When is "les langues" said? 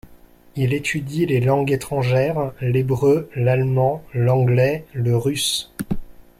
1.27-1.71